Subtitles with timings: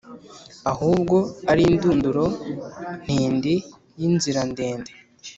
[0.71, 1.15] Ahubwo
[1.51, 2.25] ari indunduro
[3.03, 3.53] ntindi
[3.99, 4.91] Y’inzira ndende